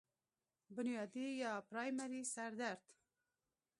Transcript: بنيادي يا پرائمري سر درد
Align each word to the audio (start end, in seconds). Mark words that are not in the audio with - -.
بنيادي 0.75 1.27
يا 1.41 1.53
پرائمري 1.69 2.21
سر 2.33 2.51
درد 2.59 2.85